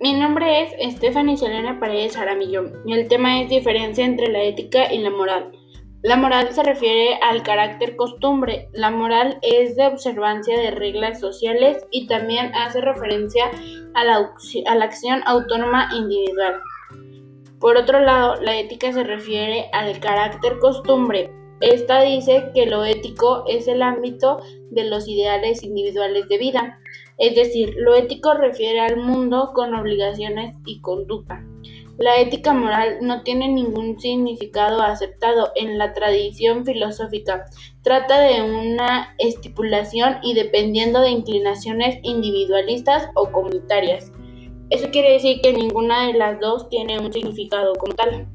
nombre 0.00 0.62
es 0.62 0.94
Stephanie 0.96 1.36
Selena 1.36 1.80
Paredes 1.80 2.16
Aramillo 2.16 2.70
y 2.84 2.92
el 2.92 3.08
tema 3.08 3.40
es 3.40 3.48
diferencia 3.48 4.04
entre 4.04 4.28
la 4.28 4.42
ética 4.42 4.92
y 4.92 4.98
la 4.98 5.10
moral. 5.10 5.52
La 6.02 6.16
moral 6.16 6.52
se 6.52 6.62
refiere 6.62 7.18
al 7.22 7.42
carácter 7.42 7.96
costumbre. 7.96 8.68
La 8.72 8.90
moral 8.90 9.38
es 9.42 9.74
de 9.74 9.86
observancia 9.86 10.56
de 10.56 10.70
reglas 10.70 11.18
sociales 11.18 11.84
y 11.90 12.06
también 12.06 12.54
hace 12.54 12.80
referencia 12.80 13.50
a 13.94 14.04
la 14.04 14.84
acción 14.84 15.22
autónoma 15.24 15.88
individual. 15.94 16.60
Por 17.58 17.76
otro 17.76 17.98
lado, 17.98 18.40
la 18.42 18.56
ética 18.56 18.92
se 18.92 19.02
refiere 19.02 19.68
al 19.72 19.98
carácter 19.98 20.58
costumbre. 20.58 21.32
Esta 21.60 22.02
dice 22.02 22.50
que 22.54 22.66
lo 22.66 22.84
ético 22.84 23.44
es 23.46 23.66
el 23.66 23.82
ámbito 23.82 24.40
de 24.70 24.84
los 24.84 25.08
ideales 25.08 25.62
individuales 25.62 26.28
de 26.28 26.38
vida, 26.38 26.78
es 27.18 27.34
decir, 27.34 27.74
lo 27.78 27.94
ético 27.94 28.34
refiere 28.34 28.80
al 28.80 28.98
mundo 28.98 29.52
con 29.54 29.74
obligaciones 29.74 30.54
y 30.66 30.80
conducta. 30.80 31.42
La 31.98 32.20
ética 32.20 32.52
moral 32.52 32.98
no 33.00 33.22
tiene 33.22 33.48
ningún 33.48 33.98
significado 33.98 34.82
aceptado 34.82 35.50
en 35.54 35.78
la 35.78 35.94
tradición 35.94 36.66
filosófica. 36.66 37.46
Trata 37.82 38.20
de 38.20 38.42
una 38.42 39.14
estipulación 39.16 40.18
y 40.22 40.34
dependiendo 40.34 41.00
de 41.00 41.08
inclinaciones 41.08 41.98
individualistas 42.02 43.08
o 43.14 43.32
comunitarias. 43.32 44.12
Eso 44.68 44.90
quiere 44.90 45.12
decir 45.12 45.40
que 45.40 45.54
ninguna 45.54 46.06
de 46.06 46.12
las 46.12 46.38
dos 46.38 46.68
tiene 46.68 46.98
un 46.98 47.10
significado 47.10 47.72
como 47.76 47.94
tal. 47.94 48.28